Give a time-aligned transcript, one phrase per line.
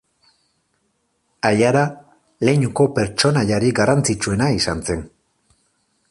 [1.49, 1.83] Aiara
[2.49, 5.05] leinuko pertsonaiarik garrantzitsuena izan zen.